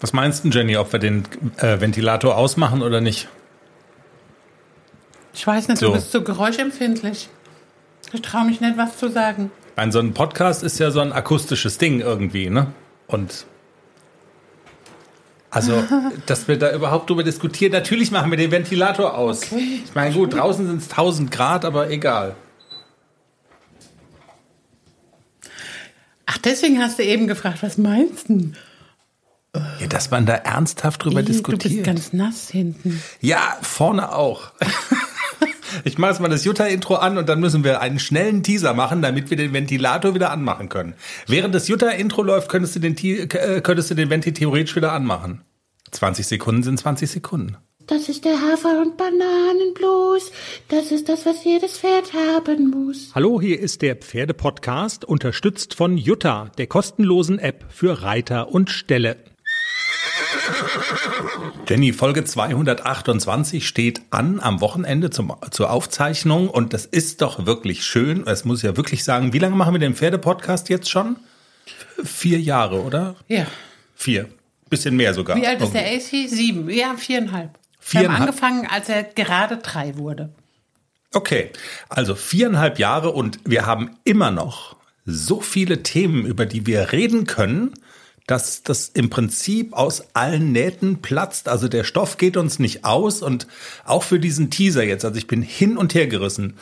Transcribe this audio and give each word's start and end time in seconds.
Was 0.00 0.12
meinst 0.12 0.44
du, 0.44 0.48
Jenny, 0.48 0.76
ob 0.76 0.92
wir 0.92 0.98
den 0.98 1.24
äh, 1.58 1.80
Ventilator 1.80 2.36
ausmachen 2.36 2.82
oder 2.82 3.00
nicht? 3.00 3.28
Ich 5.34 5.46
weiß 5.46 5.68
nicht, 5.68 5.78
So. 5.78 5.88
du 5.88 5.92
bist 5.92 6.10
so 6.10 6.22
geräuschempfindlich. 6.22 7.28
Ich 8.12 8.22
traue 8.22 8.46
mich 8.46 8.60
nicht, 8.60 8.76
was 8.76 8.96
zu 8.96 9.10
sagen. 9.10 9.50
Ein 9.76 9.92
so 9.92 10.00
ein 10.00 10.14
Podcast 10.14 10.62
ist 10.62 10.78
ja 10.78 10.90
so 10.90 11.00
ein 11.00 11.12
akustisches 11.12 11.78
Ding 11.78 12.00
irgendwie, 12.00 12.50
ne? 12.50 12.68
Und 13.06 13.46
also, 15.50 15.84
dass 16.26 16.48
wir 16.48 16.58
da 16.58 16.72
überhaupt 16.72 17.10
drüber 17.10 17.22
diskutieren. 17.22 17.72
Natürlich 17.72 18.10
machen 18.10 18.30
wir 18.30 18.38
den 18.38 18.50
Ventilator 18.50 19.16
aus. 19.16 19.52
Okay. 19.52 19.82
Ich 19.84 19.94
meine, 19.94 20.14
gut, 20.14 20.34
draußen 20.34 20.66
sind 20.66 20.80
es 20.82 20.90
1000 20.90 21.30
Grad, 21.30 21.64
aber 21.64 21.90
egal. 21.90 22.36
Ach, 26.26 26.38
deswegen 26.38 26.80
hast 26.80 26.98
du 26.98 27.02
eben 27.04 27.26
gefragt, 27.26 27.58
was 27.62 27.76
meinst 27.76 28.28
du? 28.28 28.52
Dass 30.00 30.10
man 30.10 30.24
da 30.24 30.32
ernsthaft 30.32 31.04
drüber 31.04 31.20
Ih, 31.20 31.24
Du 31.26 31.32
diskutiert. 31.32 31.74
bist 31.74 31.84
ganz 31.84 32.12
nass 32.14 32.48
hinten. 32.48 33.02
Ja, 33.20 33.58
vorne 33.60 34.14
auch. 34.14 34.52
Ich 35.84 35.98
mache 35.98 36.10
jetzt 36.10 36.20
mal 36.20 36.26
das 36.28 36.44
Jutta-Intro 36.44 36.96
an 36.96 37.16
und 37.16 37.28
dann 37.28 37.38
müssen 37.38 37.62
wir 37.62 37.80
einen 37.80 38.00
schnellen 38.00 38.42
Teaser 38.42 38.74
machen, 38.74 39.02
damit 39.02 39.30
wir 39.30 39.36
den 39.36 39.52
Ventilator 39.52 40.16
wieder 40.16 40.32
anmachen 40.32 40.68
können. 40.68 40.94
Während 41.28 41.54
das 41.54 41.68
Jutta-Intro 41.68 42.24
läuft, 42.24 42.48
könntest 42.48 42.74
du, 42.74 42.80
den, 42.80 42.96
äh, 42.96 43.60
könntest 43.62 43.88
du 43.88 43.94
den 43.94 44.10
Venti 44.10 44.32
theoretisch 44.32 44.74
wieder 44.74 44.92
anmachen. 44.92 45.42
20 45.92 46.26
Sekunden 46.26 46.64
sind 46.64 46.80
20 46.80 47.08
Sekunden. 47.08 47.56
Das 47.86 48.08
ist 48.08 48.24
der 48.24 48.40
Hafer- 48.40 48.80
und 48.82 48.96
Bananenblues. 48.96 50.32
Das 50.68 50.90
ist 50.90 51.08
das, 51.08 51.24
was 51.24 51.44
jedes 51.44 51.78
Pferd 51.78 52.12
haben 52.14 52.70
muss. 52.70 53.12
Hallo, 53.14 53.40
hier 53.40 53.60
ist 53.60 53.80
der 53.82 53.94
Pferdepodcast, 53.94 55.04
unterstützt 55.04 55.74
von 55.74 55.96
Jutta, 55.96 56.50
der 56.58 56.66
kostenlosen 56.66 57.38
App 57.38 57.66
für 57.68 58.02
Reiter 58.02 58.48
und 58.52 58.70
Ställe. 58.70 59.18
Jenny, 61.70 61.92
Folge 61.92 62.24
228 62.24 63.64
steht 63.64 64.02
an 64.10 64.40
am 64.40 64.60
Wochenende 64.60 65.10
zum, 65.10 65.32
zur 65.52 65.70
Aufzeichnung 65.70 66.48
und 66.50 66.72
das 66.72 66.84
ist 66.84 67.22
doch 67.22 67.46
wirklich 67.46 67.84
schön. 67.84 68.26
Es 68.26 68.44
muss 68.44 68.58
ich 68.58 68.64
ja 68.64 68.76
wirklich 68.76 69.04
sagen, 69.04 69.32
wie 69.32 69.38
lange 69.38 69.54
machen 69.54 69.74
wir 69.74 69.78
den 69.78 69.94
Pferdepodcast 69.94 70.68
jetzt 70.68 70.90
schon? 70.90 71.14
Vier 72.02 72.40
Jahre, 72.40 72.82
oder? 72.82 73.14
Ja. 73.28 73.46
Vier. 73.94 74.28
Bisschen 74.68 74.96
mehr 74.96 75.14
sogar. 75.14 75.36
Wie 75.36 75.46
alt 75.46 75.62
ist 75.62 75.72
der. 75.72 75.86
AC? 75.86 76.28
Sieben. 76.28 76.68
Ja, 76.70 76.96
viereinhalb. 76.96 77.50
Wir 77.52 77.60
haben 77.60 77.78
Viereinhalb? 77.78 78.20
angefangen, 78.20 78.66
als 78.66 78.88
er 78.88 79.04
gerade 79.04 79.58
drei 79.58 79.96
wurde. 79.96 80.34
Okay, 81.14 81.50
also 81.88 82.16
viereinhalb 82.16 82.80
Jahre 82.80 83.12
und 83.12 83.38
wir 83.44 83.64
haben 83.64 83.96
immer 84.02 84.32
noch 84.32 84.74
so 85.04 85.40
viele 85.40 85.84
Themen, 85.84 86.26
über 86.26 86.46
die 86.46 86.66
wir 86.66 86.90
reden 86.90 87.28
können, 87.28 87.74
dass 88.30 88.62
das 88.62 88.88
im 88.88 89.10
Prinzip 89.10 89.72
aus 89.72 90.04
allen 90.14 90.52
Nähten 90.52 91.02
platzt. 91.02 91.48
Also 91.48 91.66
der 91.66 91.82
Stoff 91.82 92.16
geht 92.16 92.36
uns 92.36 92.60
nicht 92.60 92.84
aus 92.84 93.22
und 93.22 93.48
auch 93.84 94.04
für 94.04 94.20
diesen 94.20 94.50
Teaser 94.50 94.84
jetzt, 94.84 95.04
also 95.04 95.18
ich 95.18 95.26
bin 95.26 95.42
hin 95.42 95.76
und 95.76 95.94
her 95.94 96.06
gerissen. 96.06 96.56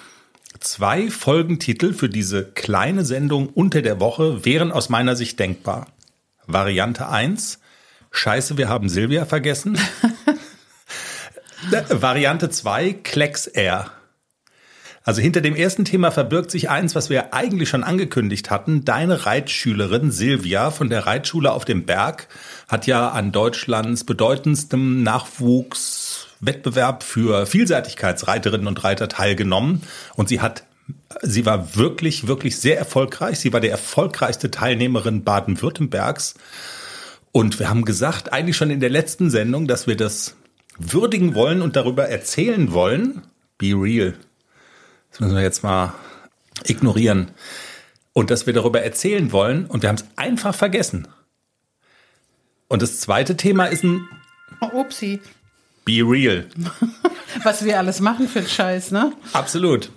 Zwei 0.60 1.10
Folgentitel 1.10 1.92
für 1.92 2.08
diese 2.08 2.44
kleine 2.44 3.05
Sendung 3.05 3.50
unter 3.50 3.83
der 3.83 4.00
Woche 4.00 4.47
wären 4.47 4.72
aus 4.72 4.88
meiner 4.88 5.14
Sicht 5.14 5.38
denkbar. 5.38 5.88
Variante 6.47 7.08
1, 7.08 7.58
Scheiße, 8.10 8.56
wir 8.56 8.70
haben 8.70 8.88
Silvia 8.88 9.27
vergessen. 9.27 9.78
Variante 11.91 12.48
2, 12.48 12.94
Klecks 12.94 13.47
Air. 13.47 13.91
Also 15.08 15.22
hinter 15.22 15.40
dem 15.40 15.56
ersten 15.56 15.86
Thema 15.86 16.10
verbirgt 16.10 16.50
sich 16.50 16.68
eins, 16.68 16.94
was 16.94 17.08
wir 17.08 17.32
eigentlich 17.32 17.70
schon 17.70 17.82
angekündigt 17.82 18.50
hatten. 18.50 18.84
Deine 18.84 19.24
Reitschülerin 19.24 20.10
Silvia 20.10 20.70
von 20.70 20.90
der 20.90 21.06
Reitschule 21.06 21.50
auf 21.50 21.64
dem 21.64 21.86
Berg 21.86 22.28
hat 22.68 22.86
ja 22.86 23.08
an 23.08 23.32
Deutschlands 23.32 24.04
bedeutendstem 24.04 25.02
Nachwuchswettbewerb 25.02 27.02
für 27.02 27.46
Vielseitigkeitsreiterinnen 27.46 28.66
und 28.66 28.84
Reiter 28.84 29.08
teilgenommen. 29.08 29.80
Und 30.14 30.28
sie 30.28 30.42
hat, 30.42 30.64
sie 31.22 31.47
war 31.47 31.74
wirklich, 31.74 32.26
wirklich 32.26 32.58
sehr 32.58 32.76
erfolgreich. 32.76 33.38
Sie 33.38 33.54
war 33.54 33.60
die 33.60 33.68
erfolgreichste 33.68 34.50
Teilnehmerin 34.50 35.24
Baden-Württembergs. 35.24 36.34
Und 37.32 37.58
wir 37.58 37.70
haben 37.70 37.86
gesagt, 37.86 38.34
eigentlich 38.34 38.58
schon 38.58 38.68
in 38.68 38.80
der 38.80 38.91
letzten 38.91 39.30
Sendung, 39.30 39.68
dass 39.68 39.86
wir 39.86 39.97
das 39.97 40.36
würdigen 40.78 41.34
wollen 41.34 41.62
und 41.62 41.76
darüber 41.76 42.10
erzählen 42.10 42.72
wollen. 42.72 43.22
Be 43.56 43.68
real. 43.68 44.12
Das 45.10 45.20
müssen 45.20 45.36
wir 45.36 45.42
jetzt 45.42 45.62
mal 45.62 45.94
ignorieren. 46.64 47.30
Und 48.12 48.30
dass 48.30 48.46
wir 48.46 48.52
darüber 48.52 48.82
erzählen 48.82 49.32
wollen 49.32 49.66
und 49.66 49.82
wir 49.82 49.88
haben 49.88 49.96
es 49.96 50.04
einfach 50.16 50.54
vergessen. 50.54 51.08
Und 52.69 52.82
das 52.82 53.00
zweite 53.00 53.36
Thema 53.36 53.66
ist 53.66 53.84
ein 53.84 54.06
Oh, 54.60 54.80
upsi. 54.80 55.20
Be 55.84 56.02
real. 56.02 56.47
Was 57.44 57.64
wir 57.64 57.78
alles 57.78 58.00
machen 58.00 58.28
für 58.28 58.41
einen 58.41 58.48
Scheiß, 58.48 58.91
ne? 58.91 59.12
Absolut. 59.32 59.91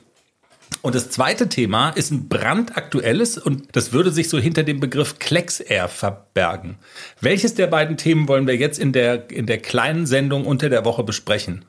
Und 0.82 0.96
das 0.96 1.10
zweite 1.10 1.48
Thema 1.50 1.90
ist 1.90 2.12
ein 2.12 2.28
brandaktuelles 2.28 3.38
und 3.38 3.76
das 3.76 3.94
würde 3.94 4.10
sich 4.10 4.30
so 4.30 4.40
hinter 4.40 4.64
dem 4.64 4.80
Begriff 4.80 5.20
Klecks 5.20 5.60
Air 5.60 5.90
verbergen. 5.90 6.78
Welches 7.20 7.54
der 7.54 7.68
beiden 7.68 7.98
Themen 7.98 8.28
wollen 8.28 8.48
wir 8.48 8.56
jetzt 8.56 8.80
in 8.80 8.92
der, 8.92 9.30
in 9.30 9.46
der 9.46 9.60
kleinen 9.60 10.08
Sendung 10.08 10.46
unter 10.46 10.70
der 10.70 10.86
Woche 10.86 11.04
besprechen? 11.04 11.66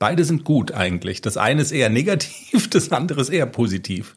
Beide 0.00 0.24
sind 0.24 0.42
gut 0.44 0.72
eigentlich. 0.72 1.20
Das 1.20 1.36
eine 1.36 1.62
ist 1.62 1.70
eher 1.70 1.90
negativ, 1.90 2.68
das 2.70 2.90
andere 2.90 3.20
ist 3.20 3.28
eher 3.28 3.46
positiv. 3.46 4.16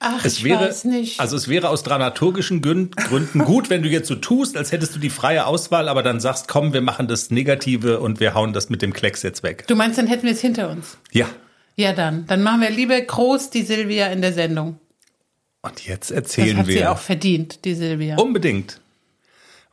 Ach, 0.00 0.24
Es 0.24 0.34
ich 0.38 0.44
wäre, 0.44 0.60
weiß 0.60 0.84
nicht. 0.84 1.18
also 1.18 1.34
es 1.36 1.48
wäre 1.48 1.70
aus 1.70 1.82
dramaturgischen 1.82 2.60
Grün- 2.62 2.92
Gründen 2.94 3.40
gut, 3.40 3.68
wenn 3.68 3.82
du 3.82 3.88
jetzt 3.88 4.06
so 4.06 4.14
tust, 4.14 4.56
als 4.56 4.70
hättest 4.70 4.94
du 4.94 5.00
die 5.00 5.10
freie 5.10 5.44
Auswahl, 5.44 5.88
aber 5.88 6.04
dann 6.04 6.20
sagst, 6.20 6.46
komm, 6.46 6.72
wir 6.72 6.82
machen 6.82 7.08
das 7.08 7.32
Negative 7.32 7.98
und 7.98 8.20
wir 8.20 8.32
hauen 8.34 8.52
das 8.52 8.70
mit 8.70 8.80
dem 8.80 8.92
Klecks 8.92 9.24
jetzt 9.24 9.42
weg. 9.42 9.64
du 9.66 9.74
meinst, 9.74 9.98
dann 9.98 10.06
hätten 10.06 10.22
wir 10.24 10.32
es 10.32 10.40
hinter 10.40 10.70
uns. 10.70 10.98
Ja. 11.10 11.28
Ja, 11.74 11.92
dann. 11.92 12.26
Dann 12.28 12.42
machen 12.44 12.60
wir 12.60 12.70
lieber 12.70 13.00
groß 13.00 13.50
die 13.50 13.62
Silvia 13.62 14.06
in 14.08 14.20
der 14.22 14.32
Sendung. 14.32 14.78
Und 15.62 15.84
jetzt 15.86 16.10
Das 16.10 16.16
erzählen 16.16 16.58
hat 16.58 16.66
wir. 16.68 16.78
sie 16.78 16.86
auch 16.86 16.98
verdient, 16.98 17.64
die 17.64 17.74
Silvia. 17.74 18.16
Unbedingt. 18.18 18.80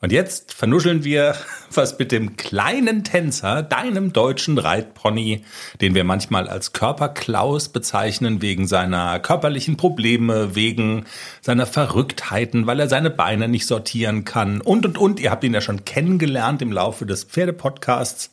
Und 0.02 0.12
jetzt 0.12 0.54
vernuscheln 0.54 1.04
wir 1.04 1.36
was 1.74 1.98
mit 1.98 2.12
dem 2.12 2.38
kleinen 2.38 3.04
Tänzer, 3.04 3.64
deinem 3.64 4.14
deutschen 4.14 4.58
Reitpony, 4.58 5.44
den 5.82 5.96
wir 5.96 6.04
manchmal 6.04 6.48
als 6.48 6.74
Körperklaus 6.74 7.70
bezeichnen, 7.70 8.42
wegen 8.42 8.68
seiner 8.68 9.20
körperlichen 9.20 9.78
Probleme, 9.78 10.56
wegen 10.56 11.06
seiner 11.42 11.66
Verrücktheiten, 11.66 12.68
weil 12.68 12.80
er 12.80 12.90
seine 12.90 13.10
Beine 13.10 13.48
nicht 13.48 13.68
sortieren 13.68 14.26
kann 14.26 14.62
und, 14.62 14.86
und, 14.86 14.98
und. 14.98 15.20
Ihr 15.20 15.32
habt 15.32 15.44
ihn 15.44 15.54
ja 15.54 15.62
schon 15.62 15.86
kennengelernt 15.86 16.62
im 16.62 16.72
Laufe 16.72 17.06
des 17.06 17.24
Pferdepodcasts. 17.24 18.32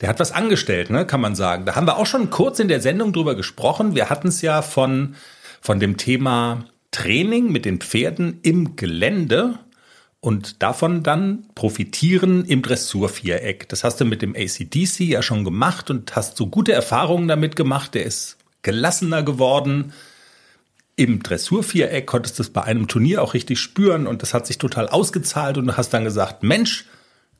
Der 0.00 0.08
hat 0.08 0.20
was 0.20 0.30
angestellt, 0.30 0.90
ne, 0.90 1.04
kann 1.06 1.20
man 1.20 1.34
sagen. 1.34 1.66
Da 1.66 1.74
haben 1.74 1.86
wir 1.86 1.96
auch 1.96 2.06
schon 2.06 2.30
kurz 2.30 2.60
in 2.60 2.68
der 2.68 2.80
Sendung 2.80 3.12
drüber 3.12 3.34
gesprochen. 3.34 3.96
Wir 3.96 4.10
hatten 4.10 4.28
es 4.28 4.42
ja 4.42 4.62
von, 4.62 5.16
von 5.60 5.80
dem 5.80 5.96
Thema 5.96 6.64
Training 6.92 7.50
mit 7.50 7.64
den 7.64 7.80
Pferden 7.80 8.38
im 8.42 8.76
Gelände 8.76 9.58
und 10.20 10.62
davon 10.62 11.02
dann 11.02 11.46
profitieren 11.54 12.44
im 12.44 12.62
Dressurviereck. 12.62 13.68
Das 13.68 13.84
hast 13.84 14.00
du 14.00 14.04
mit 14.04 14.20
dem 14.22 14.34
ACDC 14.34 15.00
ja 15.00 15.22
schon 15.22 15.44
gemacht 15.44 15.90
und 15.90 16.16
hast 16.16 16.36
so 16.36 16.46
gute 16.48 16.72
Erfahrungen 16.72 17.28
damit 17.28 17.54
gemacht. 17.54 17.94
Der 17.94 18.04
ist 18.04 18.36
gelassener 18.62 19.22
geworden. 19.22 19.92
Im 20.96 21.22
Dressurviereck 21.22 22.06
konntest 22.06 22.38
du 22.38 22.42
es 22.42 22.50
bei 22.50 22.62
einem 22.64 22.88
Turnier 22.88 23.22
auch 23.22 23.34
richtig 23.34 23.60
spüren 23.60 24.08
und 24.08 24.22
das 24.22 24.34
hat 24.34 24.46
sich 24.48 24.58
total 24.58 24.88
ausgezahlt 24.88 25.56
und 25.56 25.66
du 25.68 25.76
hast 25.76 25.90
dann 25.94 26.02
gesagt, 26.02 26.42
Mensch, 26.42 26.86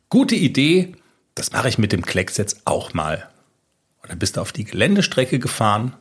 gute 0.09 0.37
Idee, 0.37 0.95
das 1.35 1.51
mache 1.51 1.69
ich 1.69 1.79
mit 1.79 1.91
dem 1.91 2.07
Klecks 2.07 2.37
jetzt 2.37 2.61
auch 2.67 2.95
mal. 2.95 3.29
Und 4.03 4.11
dann 4.11 4.21
bist 4.21 4.37
du 4.37 4.41
auf 4.41 4.53
die 4.53 4.63
Geländestrecke 4.65 5.41
gefahren 5.41 5.95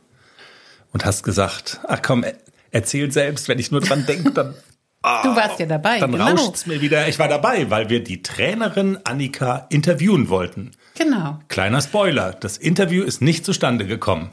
und 0.92 1.04
hast 1.04 1.24
gesagt, 1.24 1.80
ach 1.88 2.00
komm, 2.00 2.22
er- 2.22 2.36
erzähl 2.70 3.10
selbst, 3.10 3.48
wenn 3.48 3.58
ich 3.58 3.72
nur 3.72 3.80
dran 3.80 4.06
denke, 4.06 4.30
dann 4.30 4.54
du 5.02 5.36
warst 5.36 5.60
ja 5.60 5.66
dabei, 5.66 5.98
dann 6.00 6.12
genau. 6.12 6.28
rauscht's 6.28 6.66
mir 6.66 6.80
wieder. 6.80 7.08
Ich 7.08 7.18
war 7.18 7.28
dabei, 7.28 7.70
weil 7.70 7.88
wir 7.88 8.02
die 8.02 8.22
Trainerin 8.22 8.98
Annika 9.04 9.66
interviewen 9.70 10.28
wollten. 10.28 10.72
Genau. 10.96 11.38
Kleiner 11.48 11.80
Spoiler, 11.80 12.32
das 12.32 12.56
Interview 12.56 13.04
ist 13.04 13.22
nicht 13.22 13.44
zustande 13.44 13.86
gekommen. 13.86 14.30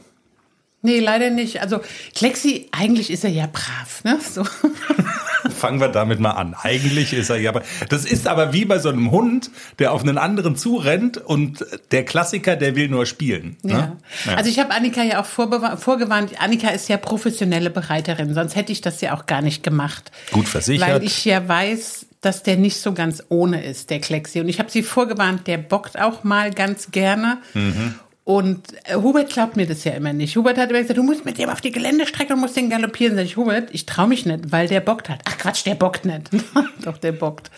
Nee, 0.81 0.99
leider 0.99 1.31
nicht. 1.31 1.61
Also 1.61 1.81
Klexi, 2.15 2.69
eigentlich 2.71 3.09
ist 3.09 3.23
er 3.23 3.31
ja 3.31 3.47
brav, 3.47 4.03
ne? 4.03 4.19
So. 4.21 4.43
Fangen 5.49 5.79
wir 5.79 5.89
damit 5.89 6.19
mal 6.19 6.31
an. 6.31 6.55
Eigentlich 6.61 7.13
ist 7.13 7.29
er 7.29 7.37
ja, 7.37 7.49
aber 7.49 7.61
das 7.89 8.05
ist 8.05 8.27
aber 8.27 8.53
wie 8.53 8.65
bei 8.65 8.79
so 8.79 8.89
einem 8.89 9.11
Hund, 9.11 9.51
der 9.79 9.93
auf 9.93 10.01
einen 10.01 10.17
anderen 10.17 10.55
zurennt 10.55 11.17
und 11.17 11.65
der 11.91 12.05
Klassiker, 12.05 12.55
der 12.55 12.75
will 12.75 12.89
nur 12.89 13.05
spielen. 13.05 13.57
Ja. 13.63 13.77
Ne? 13.77 13.97
Ja. 14.25 14.35
Also 14.35 14.49
ich 14.49 14.59
habe 14.59 14.71
Annika 14.71 15.03
ja 15.03 15.21
auch 15.21 15.25
vorgewarnt. 15.25 16.31
Annika 16.39 16.69
ist 16.69 16.89
ja 16.89 16.97
professionelle 16.97 17.69
Bereiterin, 17.69 18.33
sonst 18.33 18.55
hätte 18.55 18.71
ich 18.71 18.81
das 18.81 19.01
ja 19.01 19.13
auch 19.15 19.25
gar 19.25 19.41
nicht 19.41 19.63
gemacht. 19.63 20.11
Gut 20.31 20.47
versichert. 20.47 20.89
Weil 20.89 21.03
ich 21.03 21.25
ja 21.25 21.47
weiß, 21.47 22.07
dass 22.21 22.41
der 22.41 22.57
nicht 22.57 22.81
so 22.81 22.93
ganz 22.93 23.23
ohne 23.29 23.63
ist, 23.63 23.91
der 23.91 23.99
Klexi. 23.99 24.39
Und 24.39 24.49
ich 24.49 24.59
habe 24.59 24.71
sie 24.71 24.81
vorgewarnt, 24.81 25.45
der 25.45 25.59
bockt 25.59 25.99
auch 25.99 26.23
mal 26.23 26.51
ganz 26.51 26.89
gerne. 26.91 27.37
Mhm. 27.53 27.95
Und 28.25 28.73
äh, 28.85 28.95
Hubert 28.95 29.29
glaubt 29.31 29.55
mir 29.55 29.67
das 29.67 29.83
ja 29.83 29.93
immer 29.93 30.11
nicht. 30.11 30.35
Hubert 30.35 30.57
hat 30.57 30.71
immer 30.71 30.81
gesagt, 30.81 30.97
du 30.97 31.03
musst 31.03 31.25
mit 31.25 31.37
dem 31.37 31.47
auf 31.47 31.61
die 31.61 31.71
Geländestrecke 31.71 32.33
und 32.33 32.39
musst 32.39 32.57
den 32.57 32.71
galoppieren. 32.71 33.15
Sag 33.15 33.23
ich, 33.23 33.37
Hubert, 33.37 33.69
ich 33.71 33.85
traue 33.85 34.07
mich 34.07 34.25
nicht, 34.25 34.51
weil 34.51 34.67
der 34.67 34.81
bockt 34.81 35.09
hat. 35.09 35.21
Ach 35.25 35.37
Quatsch, 35.37 35.63
der 35.65 35.75
bockt 35.75 36.05
nicht. 36.05 36.31
Doch, 36.83 36.97
der 36.97 37.11
bockt. 37.11 37.51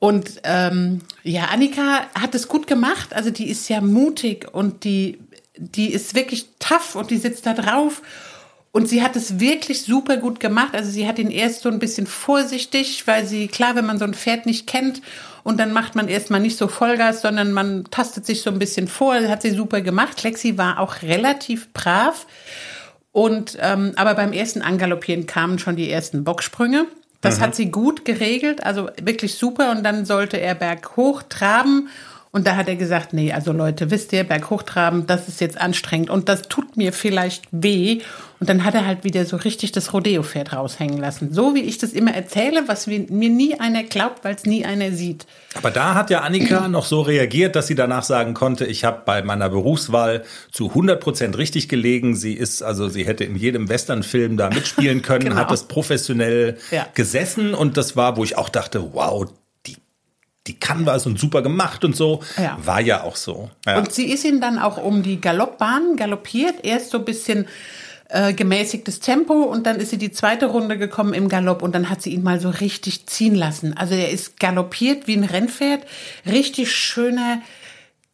Und 0.00 0.40
ähm, 0.42 1.02
ja, 1.22 1.44
Annika 1.44 2.06
hat 2.20 2.34
es 2.34 2.48
gut 2.48 2.66
gemacht. 2.66 3.14
Also 3.14 3.30
die 3.30 3.48
ist 3.48 3.68
ja 3.68 3.80
mutig 3.80 4.52
und 4.52 4.82
die, 4.82 5.20
die 5.56 5.92
ist 5.92 6.16
wirklich 6.16 6.48
tough 6.58 6.96
und 6.96 7.12
die 7.12 7.16
sitzt 7.16 7.46
da 7.46 7.54
drauf. 7.54 8.02
Und 8.78 8.88
sie 8.88 9.02
hat 9.02 9.16
es 9.16 9.40
wirklich 9.40 9.82
super 9.82 10.18
gut 10.18 10.38
gemacht. 10.38 10.76
Also 10.76 10.88
sie 10.88 11.08
hat 11.08 11.18
ihn 11.18 11.32
erst 11.32 11.62
so 11.62 11.68
ein 11.68 11.80
bisschen 11.80 12.06
vorsichtig, 12.06 13.08
weil 13.08 13.26
sie, 13.26 13.48
klar, 13.48 13.74
wenn 13.74 13.84
man 13.84 13.98
so 13.98 14.04
ein 14.04 14.14
Pferd 14.14 14.46
nicht 14.46 14.68
kennt 14.68 15.02
und 15.42 15.58
dann 15.58 15.72
macht 15.72 15.96
man 15.96 16.06
erstmal 16.06 16.38
nicht 16.38 16.56
so 16.56 16.68
Vollgas, 16.68 17.22
sondern 17.22 17.50
man 17.50 17.86
tastet 17.90 18.24
sich 18.24 18.40
so 18.42 18.50
ein 18.50 18.60
bisschen 18.60 18.86
vor. 18.86 19.18
Das 19.18 19.28
hat 19.28 19.42
sie 19.42 19.50
super 19.50 19.80
gemacht. 19.80 20.22
Lexi 20.22 20.58
war 20.58 20.78
auch 20.78 21.02
relativ 21.02 21.72
brav. 21.72 22.28
Und 23.10 23.58
ähm, 23.60 23.94
aber 23.96 24.14
beim 24.14 24.32
ersten 24.32 24.62
Angaloppieren 24.62 25.26
kamen 25.26 25.58
schon 25.58 25.74
die 25.74 25.90
ersten 25.90 26.22
Bocksprünge. 26.22 26.86
Das 27.20 27.38
mhm. 27.38 27.42
hat 27.42 27.56
sie 27.56 27.72
gut 27.72 28.04
geregelt, 28.04 28.62
also 28.62 28.90
wirklich 29.02 29.34
super. 29.34 29.72
Und 29.72 29.82
dann 29.82 30.04
sollte 30.04 30.40
er 30.40 30.54
berghoch 30.54 31.24
traben. 31.28 31.88
Und 32.30 32.46
da 32.46 32.56
hat 32.56 32.68
er 32.68 32.76
gesagt, 32.76 33.12
nee, 33.12 33.32
also 33.32 33.52
Leute, 33.52 33.90
wisst 33.90 34.12
ihr, 34.12 34.24
berghoch 34.24 34.62
traben, 34.62 35.06
das 35.06 35.28
ist 35.28 35.40
jetzt 35.40 35.58
anstrengend 35.58 36.10
und 36.10 36.28
das 36.28 36.42
tut 36.42 36.76
mir 36.76 36.92
vielleicht 36.92 37.44
weh. 37.50 38.00
Und 38.40 38.48
dann 38.48 38.64
hat 38.64 38.74
er 38.74 38.86
halt 38.86 39.02
wieder 39.02 39.24
so 39.24 39.36
richtig 39.36 39.72
das 39.72 39.92
Rodeo-Pferd 39.92 40.52
raushängen 40.52 40.98
lassen. 40.98 41.32
So 41.32 41.54
wie 41.54 41.62
ich 41.62 41.78
das 41.78 41.92
immer 41.92 42.14
erzähle, 42.14 42.68
was 42.68 42.86
mir 42.86 43.00
nie 43.08 43.58
einer 43.58 43.82
glaubt, 43.82 44.22
weil 44.22 44.34
es 44.34 44.44
nie 44.44 44.64
einer 44.64 44.92
sieht. 44.92 45.26
Aber 45.54 45.72
da 45.72 45.94
hat 45.94 46.10
ja 46.10 46.20
Annika 46.20 46.68
noch 46.68 46.84
so 46.84 47.00
reagiert, 47.00 47.56
dass 47.56 47.66
sie 47.66 47.74
danach 47.74 48.04
sagen 48.04 48.34
konnte, 48.34 48.64
ich 48.64 48.84
habe 48.84 49.02
bei 49.04 49.22
meiner 49.22 49.48
Berufswahl 49.48 50.22
zu 50.52 50.68
100 50.68 51.00
Prozent 51.00 51.36
richtig 51.36 51.68
gelegen. 51.68 52.14
Sie 52.14 52.34
ist, 52.34 52.62
also 52.62 52.88
sie 52.88 53.04
hätte 53.04 53.24
in 53.24 53.34
jedem 53.34 53.68
Westernfilm 53.68 54.36
da 54.36 54.50
mitspielen 54.50 55.02
können, 55.02 55.24
genau. 55.24 55.36
hat 55.36 55.50
das 55.50 55.64
professionell 55.64 56.58
ja. 56.70 56.86
gesessen 56.94 57.54
und 57.54 57.76
das 57.76 57.96
war, 57.96 58.16
wo 58.16 58.22
ich 58.22 58.38
auch 58.38 58.50
dachte, 58.50 58.92
wow, 58.92 59.26
die 60.48 60.58
kann 60.58 60.86
was 60.86 61.06
und 61.06 61.18
super 61.18 61.42
gemacht 61.42 61.84
und 61.84 61.94
so. 61.94 62.20
Ja. 62.36 62.58
War 62.64 62.80
ja 62.80 63.04
auch 63.04 63.16
so. 63.16 63.50
Ja. 63.66 63.78
Und 63.78 63.92
sie 63.92 64.10
ist 64.10 64.24
ihn 64.24 64.40
dann 64.40 64.58
auch 64.58 64.82
um 64.82 65.02
die 65.02 65.20
Galoppbahn 65.20 65.96
galoppiert, 65.96 66.64
erst 66.64 66.90
so 66.90 66.98
ein 66.98 67.04
bisschen 67.04 67.46
äh, 68.08 68.32
gemäßigtes 68.32 69.00
Tempo 69.00 69.34
und 69.34 69.66
dann 69.66 69.76
ist 69.76 69.90
sie 69.90 69.98
die 69.98 70.10
zweite 70.10 70.46
Runde 70.46 70.78
gekommen 70.78 71.12
im 71.12 71.28
Galopp 71.28 71.62
und 71.62 71.74
dann 71.74 71.90
hat 71.90 72.00
sie 72.00 72.10
ihn 72.10 72.22
mal 72.22 72.40
so 72.40 72.48
richtig 72.48 73.06
ziehen 73.06 73.34
lassen. 73.34 73.76
Also 73.76 73.94
er 73.94 74.10
ist 74.10 74.40
galoppiert 74.40 75.06
wie 75.06 75.16
ein 75.16 75.24
Rennpferd, 75.24 75.82
richtig 76.26 76.72
schöner 76.72 77.42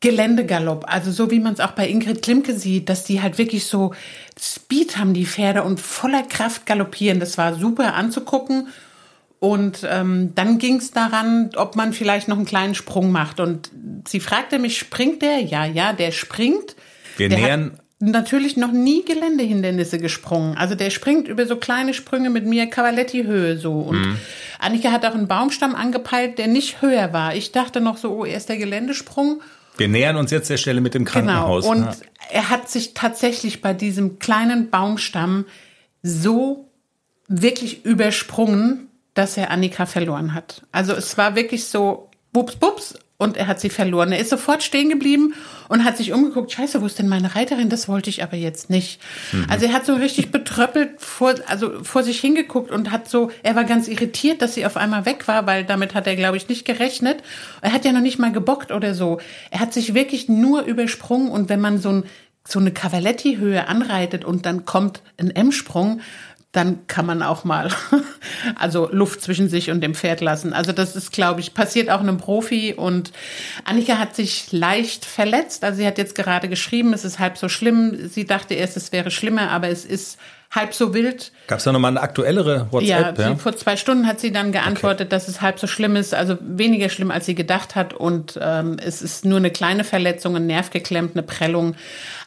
Geländegalopp, 0.00 0.84
also 0.86 1.10
so 1.12 1.30
wie 1.30 1.40
man 1.40 1.54
es 1.54 1.60
auch 1.60 1.70
bei 1.70 1.88
Ingrid 1.88 2.22
Klimke 2.22 2.58
sieht, 2.58 2.88
dass 2.88 3.04
die 3.04 3.22
halt 3.22 3.38
wirklich 3.38 3.66
so 3.66 3.94
Speed 4.38 4.98
haben, 4.98 5.14
die 5.14 5.24
Pferde 5.24 5.62
und 5.62 5.80
voller 5.80 6.24
Kraft 6.24 6.66
galoppieren. 6.66 7.20
Das 7.20 7.38
war 7.38 7.54
super 7.54 7.94
anzugucken. 7.94 8.68
Und 9.44 9.86
ähm, 9.86 10.32
dann 10.34 10.56
ging 10.56 10.76
es 10.76 10.90
daran, 10.90 11.50
ob 11.54 11.76
man 11.76 11.92
vielleicht 11.92 12.28
noch 12.28 12.38
einen 12.38 12.46
kleinen 12.46 12.74
Sprung 12.74 13.12
macht. 13.12 13.40
Und 13.40 13.70
sie 14.08 14.18
fragte 14.18 14.58
mich, 14.58 14.78
springt 14.78 15.20
der? 15.20 15.40
Ja, 15.40 15.66
ja, 15.66 15.92
der 15.92 16.12
springt. 16.12 16.74
Wir 17.18 17.28
der 17.28 17.38
nähern 17.38 17.78
natürlich 18.00 18.56
noch 18.56 18.72
nie 18.72 19.04
Geländehindernisse 19.04 19.98
gesprungen. 19.98 20.56
Also 20.56 20.74
der 20.76 20.88
springt 20.88 21.28
über 21.28 21.44
so 21.44 21.56
kleine 21.56 21.92
Sprünge 21.92 22.30
mit 22.30 22.46
mir 22.46 22.70
Cavaletti-Höhe 22.70 23.58
so. 23.58 23.80
Und 23.80 24.00
mhm. 24.00 24.18
Annika 24.60 24.90
hat 24.92 25.04
auch 25.04 25.14
einen 25.14 25.28
Baumstamm 25.28 25.74
angepeilt, 25.74 26.38
der 26.38 26.46
nicht 26.46 26.80
höher 26.80 27.12
war. 27.12 27.34
Ich 27.34 27.52
dachte 27.52 27.82
noch 27.82 27.98
so, 27.98 28.12
oh, 28.12 28.24
erst 28.24 28.48
der 28.48 28.56
Geländesprung. 28.56 29.42
Wir 29.76 29.88
nähern 29.88 30.16
uns 30.16 30.30
jetzt 30.30 30.48
der 30.48 30.56
Stelle 30.56 30.80
mit 30.80 30.94
dem 30.94 31.04
Krankenhaus. 31.04 31.68
Genau. 31.68 31.76
Und 31.76 31.84
ja. 31.84 31.96
er 32.30 32.48
hat 32.48 32.70
sich 32.70 32.94
tatsächlich 32.94 33.60
bei 33.60 33.74
diesem 33.74 34.18
kleinen 34.18 34.70
Baumstamm 34.70 35.44
so 36.02 36.70
wirklich 37.28 37.84
übersprungen, 37.84 38.88
dass 39.14 39.36
er 39.36 39.50
Annika 39.50 39.86
verloren 39.86 40.34
hat. 40.34 40.62
Also 40.72 40.92
es 40.92 41.16
war 41.16 41.36
wirklich 41.36 41.66
so, 41.66 42.10
bups, 42.32 42.56
bups, 42.56 42.94
und 43.16 43.36
er 43.36 43.46
hat 43.46 43.60
sie 43.60 43.70
verloren. 43.70 44.10
Er 44.10 44.18
ist 44.18 44.30
sofort 44.30 44.62
stehen 44.62 44.88
geblieben 44.88 45.34
und 45.68 45.84
hat 45.84 45.96
sich 45.96 46.12
umgeguckt, 46.12 46.50
scheiße, 46.50 46.82
wo 46.82 46.86
ist 46.86 46.98
denn 46.98 47.08
meine 47.08 47.36
Reiterin? 47.36 47.68
Das 47.68 47.88
wollte 47.88 48.10
ich 48.10 48.24
aber 48.24 48.36
jetzt 48.36 48.70
nicht. 48.70 49.00
Mhm. 49.32 49.46
Also 49.48 49.66
er 49.66 49.72
hat 49.72 49.86
so 49.86 49.94
richtig 49.94 50.32
betröppelt 50.32 51.00
vor, 51.00 51.34
also 51.46 51.84
vor 51.84 52.02
sich 52.02 52.18
hingeguckt 52.20 52.72
und 52.72 52.90
hat 52.90 53.08
so, 53.08 53.30
er 53.44 53.54
war 53.54 53.64
ganz 53.64 53.86
irritiert, 53.86 54.42
dass 54.42 54.54
sie 54.54 54.66
auf 54.66 54.76
einmal 54.76 55.06
weg 55.06 55.28
war, 55.28 55.46
weil 55.46 55.64
damit 55.64 55.94
hat 55.94 56.08
er, 56.08 56.16
glaube 56.16 56.36
ich, 56.36 56.48
nicht 56.48 56.64
gerechnet. 56.64 57.22
Er 57.62 57.72
hat 57.72 57.84
ja 57.84 57.92
noch 57.92 58.00
nicht 58.00 58.18
mal 58.18 58.32
gebockt 58.32 58.72
oder 58.72 58.94
so. 58.94 59.20
Er 59.50 59.60
hat 59.60 59.72
sich 59.72 59.94
wirklich 59.94 60.28
nur 60.28 60.62
übersprungen 60.62 61.30
und 61.30 61.48
wenn 61.48 61.60
man 61.60 61.78
so 61.78 61.90
ein 61.90 62.04
so 62.46 62.58
eine 62.58 62.72
Cavaletti-Höhe 62.72 63.68
anreitet 63.68 64.22
und 64.22 64.44
dann 64.44 64.66
kommt 64.66 65.00
ein 65.16 65.30
M-Sprung, 65.30 66.02
dann 66.54 66.86
kann 66.86 67.04
man 67.04 67.22
auch 67.22 67.44
mal 67.44 67.68
also 68.56 68.88
Luft 68.90 69.20
zwischen 69.20 69.48
sich 69.48 69.70
und 69.70 69.80
dem 69.80 69.94
Pferd 69.94 70.20
lassen. 70.20 70.52
Also 70.52 70.72
das 70.72 70.94
ist, 70.94 71.12
glaube 71.12 71.40
ich, 71.40 71.52
passiert 71.52 71.90
auch 71.90 72.00
einem 72.00 72.16
Profi. 72.16 72.74
Und 72.74 73.12
Annika 73.64 73.98
hat 73.98 74.14
sich 74.14 74.52
leicht 74.52 75.04
verletzt. 75.04 75.64
Also 75.64 75.78
sie 75.78 75.86
hat 75.86 75.98
jetzt 75.98 76.14
gerade 76.14 76.48
geschrieben, 76.48 76.92
es 76.92 77.04
ist 77.04 77.18
halb 77.18 77.38
so 77.38 77.48
schlimm. 77.48 78.08
Sie 78.08 78.24
dachte 78.24 78.54
erst, 78.54 78.76
es 78.76 78.92
wäre 78.92 79.10
schlimmer, 79.10 79.50
aber 79.50 79.68
es 79.68 79.84
ist 79.84 80.16
halb 80.52 80.74
so 80.74 80.94
wild. 80.94 81.32
Gab 81.48 81.58
es 81.58 81.64
da 81.64 81.72
nochmal 81.72 81.90
eine 81.90 82.00
aktuellere 82.00 82.68
WhatsApp? 82.70 83.18
Ja, 83.18 83.30
ja? 83.30 83.36
vor 83.36 83.56
zwei 83.56 83.76
Stunden 83.76 84.06
hat 84.06 84.20
sie 84.20 84.30
dann 84.30 84.52
geantwortet, 84.52 85.08
okay. 85.08 85.10
dass 85.10 85.26
es 85.26 85.40
halb 85.40 85.58
so 85.58 85.66
schlimm 85.66 85.96
ist, 85.96 86.14
also 86.14 86.38
weniger 86.40 86.88
schlimm, 86.88 87.10
als 87.10 87.26
sie 87.26 87.34
gedacht 87.34 87.74
hat. 87.74 87.94
Und 87.94 88.38
ähm, 88.40 88.76
es 88.80 89.02
ist 89.02 89.24
nur 89.24 89.38
eine 89.38 89.50
kleine 89.50 89.82
Verletzung, 89.82 90.36
ein 90.36 90.46
Nerv 90.46 90.70
geklemmt, 90.70 91.16
eine 91.16 91.24
Prellung. 91.24 91.74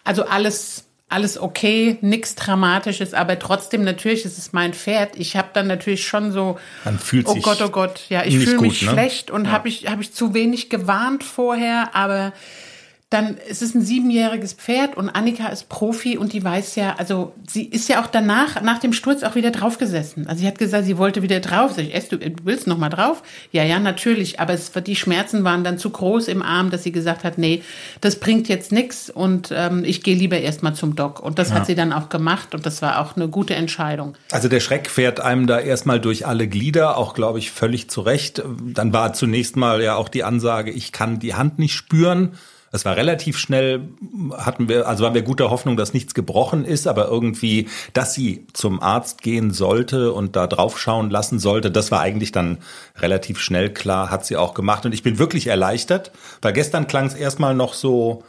Also 0.04 0.26
alles 0.26 0.87
alles 1.10 1.40
okay, 1.40 1.98
nichts 2.02 2.36
Dramatisches, 2.36 3.14
aber 3.14 3.40
trotzdem 3.40 3.84
natürlich 3.84 4.26
ist 4.26 4.38
es 4.38 4.52
mein 4.52 4.74
Pferd. 4.74 5.16
Ich 5.16 5.38
habe 5.38 5.50
dann 5.54 5.68
natürlich 5.68 6.06
schon 6.06 6.32
so, 6.32 6.60
Man 6.84 7.00
fühlt 7.00 7.28
oh 7.28 7.34
sich 7.34 7.44
Gott, 7.44 7.62
oh 7.62 7.70
Gott, 7.70 8.02
ja, 8.10 8.26
ich 8.26 8.38
fühle 8.38 8.60
mich 8.60 8.82
ne? 8.82 8.92
schlecht 8.92 9.32
und 9.32 9.46
ja. 9.46 9.52
habe 9.52 9.70
ich 9.70 9.90
habe 9.90 10.02
ich 10.02 10.14
zu 10.14 10.34
wenig 10.34 10.70
gewarnt 10.70 11.24
vorher, 11.24 11.96
aber 11.96 12.34
dann 13.10 13.38
es 13.50 13.62
ist 13.62 13.74
ein 13.74 13.82
siebenjähriges 13.82 14.52
Pferd 14.52 14.98
und 14.98 15.10
Annika 15.10 15.48
ist 15.48 15.70
Profi 15.70 16.18
und 16.18 16.34
die 16.34 16.44
weiß 16.44 16.76
ja, 16.76 16.96
also 16.98 17.34
sie 17.48 17.64
ist 17.64 17.88
ja 17.88 18.04
auch 18.04 18.08
danach, 18.08 18.62
nach 18.62 18.80
dem 18.80 18.92
Sturz 18.92 19.24
auch 19.24 19.36
wieder 19.36 19.52
draufgesessen. 19.52 20.28
Also 20.28 20.42
sie 20.42 20.48
hat 20.48 20.60
gesagt, 20.60 20.84
sie 20.84 20.98
wollte 20.98 21.22
wieder 21.22 21.40
drauf. 21.40 21.72
Sag 21.74 21.86
ich, 21.86 21.96
es, 21.96 22.10
du, 22.10 22.18
du 22.18 22.34
willst 22.44 22.68
noch 22.68 22.78
mal 22.78 22.90
drauf? 22.90 23.24
Ja, 23.54 23.64
ja, 23.64 23.80
natürlich. 23.80 24.42
Aber 24.42 24.54
es, 24.54 24.74
die 24.74 24.98
Schmerzen 24.98 25.46
waren 25.46 25.64
dann 25.64 25.78
zu 25.78 25.90
groß 25.90 26.28
im 26.28 26.42
Arm, 26.42 26.70
dass 26.70 26.84
sie 26.84 26.92
gesagt 26.92 27.24
hat, 27.24 27.38
nee, 27.38 27.64
das 28.02 28.20
bringt 28.20 28.50
jetzt 28.50 28.74
nichts 28.74 29.10
und 29.10 29.54
ähm, 29.56 29.86
ich 29.86 30.04
gehe 30.04 30.16
lieber 30.16 30.40
erstmal 30.40 30.76
zum 30.76 30.98
Doc. 30.98 31.22
Und 31.22 31.40
das 31.40 31.50
ja. 31.50 31.56
hat 31.56 31.66
sie 31.66 31.76
dann 31.76 31.94
auch 31.94 32.10
gemacht 32.10 32.54
und 32.54 32.66
das 32.66 32.82
war 32.82 33.00
auch 33.00 33.16
eine 33.16 33.30
gute 33.30 33.56
Entscheidung. 33.56 34.16
Also 34.34 34.50
der 34.50 34.60
Schreck 34.60 34.90
fährt 34.90 35.22
einem 35.22 35.48
da 35.48 35.62
erstmal 35.62 36.02
durch 36.02 36.28
alle 36.28 36.50
Glieder, 36.50 36.98
auch 36.98 37.14
glaube 37.14 37.40
ich 37.40 37.52
völlig 37.52 37.90
zurecht. 37.90 38.44
Dann 38.62 38.92
war 38.92 39.14
zunächst 39.14 39.56
mal 39.56 39.82
ja 39.82 39.96
auch 39.96 40.10
die 40.10 40.26
Ansage, 40.26 40.72
ich 40.72 40.92
kann 40.92 41.20
die 41.20 41.36
Hand 41.36 41.58
nicht 41.58 41.74
spüren. 41.74 42.34
Es 42.72 42.84
war 42.84 42.98
relativ 42.98 43.38
schnell, 43.38 43.88
hatten 44.38 44.68
wir, 44.68 44.88
also 44.88 45.04
waren 45.04 45.14
wir 45.14 45.22
guter 45.22 45.50
Hoffnung, 45.50 45.78
dass 45.78 45.94
nichts 45.94 46.14
gebrochen 46.14 46.66
ist, 46.66 46.88
aber 46.88 47.08
irgendwie, 47.08 47.70
dass 47.94 48.14
sie 48.14 48.46
zum 48.54 48.82
Arzt 48.82 49.22
gehen 49.22 49.52
sollte 49.52 50.12
und 50.12 50.36
da 50.36 50.48
draufschauen 50.48 51.10
lassen 51.10 51.40
sollte, 51.40 51.72
das 51.72 51.92
war 51.92 52.02
eigentlich 52.02 52.32
dann 52.32 52.58
relativ 52.98 53.40
schnell 53.40 53.74
klar, 53.74 54.12
hat 54.12 54.26
sie 54.26 54.36
auch 54.36 54.54
gemacht. 54.54 54.86
Und 54.86 54.94
ich 54.94 55.04
bin 55.04 55.18
wirklich 55.18 55.48
erleichtert, 55.48 56.12
weil 56.42 56.54
gestern 56.54 56.88
klang 56.88 57.06
es 57.06 57.14
erstmal 57.14 57.56
noch 57.56 57.74
so, 57.74 58.24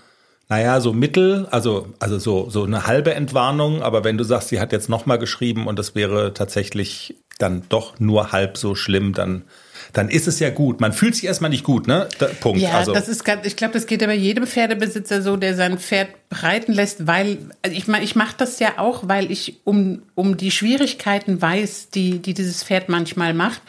naja, 0.49 0.80
so 0.80 0.92
mittel, 0.92 1.47
also, 1.50 1.88
also 1.99 2.18
so, 2.18 2.49
so 2.49 2.64
eine 2.64 2.87
halbe 2.87 3.14
Entwarnung, 3.14 3.83
aber 3.83 4.04
wenn 4.04 4.18
du 4.18 4.25
sagst, 4.25 4.49
sie 4.49 4.61
hat 4.61 4.73
jetzt 4.73 4.88
nochmal 4.88 5.18
geschrieben 5.18 5.66
und 5.66 5.78
das 5.78 5.95
wäre 5.95 6.33
tatsächlich 6.33 7.16
dann 7.38 7.64
doch 7.68 7.99
nur 7.99 8.33
halb 8.33 8.57
so 8.57 8.75
schlimm, 8.75 9.14
dann 9.14 9.45
dann 9.92 10.09
ist 10.09 10.28
es 10.28 10.40
ja 10.40 10.50
gut. 10.50 10.80
Man 10.80 10.92
fühlt 10.92 11.14
sich 11.14 11.25
erstmal 11.25 11.50
nicht 11.50 11.64
gut, 11.64 11.87
ne? 11.87 12.09
Da, 12.18 12.26
Punkt. 12.26 12.61
Ja, 12.61 12.73
also. 12.73 12.92
das 12.92 13.09
ist 13.09 13.25
ganz, 13.25 13.47
ich 13.47 13.57
glaube, 13.57 13.75
das 13.75 13.87
geht 13.87 14.02
aber 14.02 14.12
jedem 14.12 14.47
Pferdebesitzer 14.47 15.23
so, 15.23 15.37
der 15.37 15.54
sein 15.54 15.78
Pferd 15.78 16.09
breiten 16.28 16.73
lässt, 16.73 17.07
weil, 17.07 17.38
also 17.62 17.76
ich 17.76 17.88
meine, 17.88 18.04
ich 18.04 18.14
mache 18.16 18.35
das 18.38 18.59
ja 18.59 18.78
auch, 18.78 19.09
weil 19.09 19.30
ich 19.30 19.61
um, 19.64 20.02
um 20.14 20.37
die 20.37 20.50
Schwierigkeiten 20.50 21.40
weiß, 21.40 21.90
die, 21.90 22.18
die 22.18 22.35
dieses 22.35 22.62
Pferd 22.64 22.88
manchmal 22.88 23.35
macht. 23.35 23.62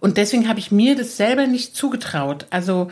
Und 0.00 0.16
deswegen 0.16 0.48
habe 0.48 0.58
ich 0.58 0.72
mir 0.72 0.96
das 0.96 1.16
selber 1.16 1.46
nicht 1.46 1.76
zugetraut. 1.76 2.46
Also, 2.50 2.90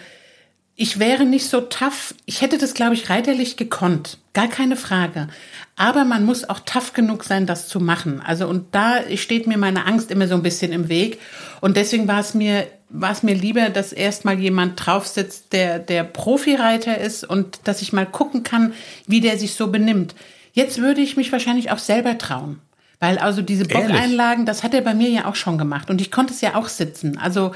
ich 0.80 0.99
wäre 0.99 1.26
nicht 1.26 1.46
so 1.46 1.60
tough. 1.60 2.14
Ich 2.25 2.40
hätte 2.40 2.56
das, 2.56 2.72
glaube 2.72 2.94
ich, 2.94 3.10
reiterlich 3.10 3.58
gekonnt. 3.58 4.16
Gar 4.32 4.49
keine 4.49 4.76
Frage. 4.76 5.28
Aber 5.76 6.06
man 6.06 6.25
muss 6.25 6.49
auch 6.49 6.60
tough 6.60 6.94
genug 6.94 7.22
sein, 7.22 7.44
das 7.44 7.68
zu 7.68 7.80
machen. 7.80 8.22
Also, 8.25 8.49
und 8.49 8.75
da 8.75 9.00
steht 9.16 9.46
mir 9.46 9.58
meine 9.58 9.84
Angst 9.84 10.10
immer 10.10 10.26
so 10.26 10.37
ein 10.37 10.42
bisschen 10.42 10.72
im 10.72 10.88
Weg. 10.88 11.18
Und 11.60 11.76
deswegen 11.76 12.08
war 12.08 12.20
es 12.20 12.32
mir, 12.32 12.66
war 12.88 13.12
es 13.12 13.22
mir 13.22 13.34
lieber, 13.34 13.68
dass 13.68 13.92
erstmal 13.92 14.38
jemand 14.38 14.87
drauf 14.87 15.06
sitzt, 15.06 15.52
der, 15.52 15.80
der 15.80 16.02
Profireiter 16.02 16.96
ist 16.96 17.25
und 17.25 17.60
dass 17.64 17.82
ich 17.82 17.92
mal 17.92 18.06
gucken 18.06 18.42
kann, 18.42 18.72
wie 19.06 19.20
der 19.20 19.37
sich 19.37 19.52
so 19.52 19.66
benimmt. 19.66 20.14
Jetzt 20.54 20.78
würde 20.78 21.02
ich 21.02 21.14
mich 21.14 21.30
wahrscheinlich 21.30 21.70
auch 21.70 21.78
selber 21.78 22.16
trauen. 22.16 22.58
Weil 23.00 23.18
also 23.18 23.42
diese 23.42 23.66
Bockeinlagen, 23.66 24.46
das 24.46 24.62
hat 24.62 24.72
er 24.72 24.80
bei 24.80 24.94
mir 24.94 25.10
ja 25.10 25.26
auch 25.26 25.34
schon 25.34 25.58
gemacht 25.58 25.90
und 25.90 26.00
ich 26.00 26.10
konnte 26.10 26.32
es 26.32 26.40
ja 26.40 26.54
auch 26.54 26.68
sitzen. 26.68 27.18
Also 27.18 27.52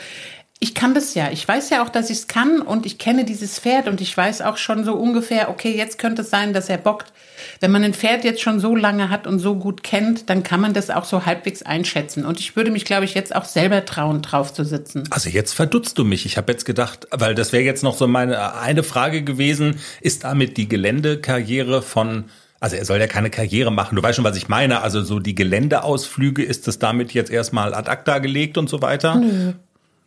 ich 0.64 0.74
kann 0.74 0.94
das 0.94 1.12
ja. 1.12 1.30
Ich 1.30 1.46
weiß 1.46 1.68
ja 1.68 1.84
auch, 1.84 1.90
dass 1.90 2.08
ich 2.08 2.20
es 2.20 2.26
kann 2.26 2.62
und 2.62 2.86
ich 2.86 2.96
kenne 2.96 3.26
dieses 3.26 3.58
Pferd 3.58 3.86
und 3.86 4.00
ich 4.00 4.16
weiß 4.16 4.40
auch 4.40 4.56
schon 4.56 4.82
so 4.82 4.94
ungefähr, 4.94 5.50
okay, 5.50 5.76
jetzt 5.76 5.98
könnte 5.98 6.22
es 6.22 6.30
sein, 6.30 6.54
dass 6.54 6.70
er 6.70 6.78
bockt. 6.78 7.12
Wenn 7.60 7.70
man 7.70 7.84
ein 7.84 7.92
Pferd 7.92 8.24
jetzt 8.24 8.40
schon 8.40 8.60
so 8.60 8.74
lange 8.74 9.10
hat 9.10 9.26
und 9.26 9.40
so 9.40 9.56
gut 9.56 9.82
kennt, 9.82 10.30
dann 10.30 10.42
kann 10.42 10.62
man 10.62 10.72
das 10.72 10.88
auch 10.88 11.04
so 11.04 11.26
halbwegs 11.26 11.62
einschätzen. 11.62 12.24
Und 12.24 12.40
ich 12.40 12.56
würde 12.56 12.70
mich, 12.70 12.86
glaube 12.86 13.04
ich, 13.04 13.12
jetzt 13.12 13.36
auch 13.36 13.44
selber 13.44 13.84
trauen, 13.84 14.22
drauf 14.22 14.54
zu 14.54 14.64
sitzen. 14.64 15.04
Also 15.10 15.28
jetzt 15.28 15.52
verdutzt 15.52 15.98
du 15.98 16.04
mich. 16.04 16.24
Ich 16.24 16.38
habe 16.38 16.50
jetzt 16.50 16.64
gedacht, 16.64 17.08
weil 17.10 17.34
das 17.34 17.52
wäre 17.52 17.62
jetzt 17.62 17.82
noch 17.82 17.98
so 17.98 18.06
meine 18.06 18.54
eine 18.54 18.82
Frage 18.82 19.22
gewesen, 19.22 19.78
ist 20.00 20.24
damit 20.24 20.56
die 20.56 20.66
Geländekarriere 20.66 21.82
von 21.82 22.24
also 22.58 22.76
er 22.76 22.86
soll 22.86 22.98
ja 22.98 23.06
keine 23.06 23.28
Karriere 23.28 23.70
machen. 23.70 23.96
Du 23.96 24.02
weißt 24.02 24.16
schon, 24.16 24.24
was 24.24 24.38
ich 24.38 24.48
meine. 24.48 24.80
Also 24.80 25.02
so 25.02 25.18
die 25.20 25.34
Geländeausflüge, 25.34 26.42
ist 26.42 26.66
das 26.66 26.78
damit 26.78 27.12
jetzt 27.12 27.30
erstmal 27.30 27.74
ad 27.74 27.90
acta 27.90 28.20
gelegt 28.20 28.56
und 28.56 28.70
so 28.70 28.80
weiter? 28.80 29.16
Nö. 29.16 29.52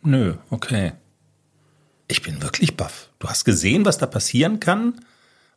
Nö, 0.02 0.34
okay. 0.50 0.92
Ich 2.06 2.22
bin 2.22 2.42
wirklich 2.42 2.76
baff. 2.76 3.10
Du 3.18 3.28
hast 3.28 3.44
gesehen, 3.44 3.84
was 3.84 3.98
da 3.98 4.06
passieren 4.06 4.60
kann? 4.60 4.94